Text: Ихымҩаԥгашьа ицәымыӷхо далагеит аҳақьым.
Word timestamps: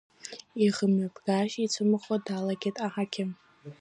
Ихымҩаԥгашьа 0.65 1.61
ицәымыӷхо 1.65 2.15
далагеит 2.25 2.75
аҳақьым. 2.85 3.31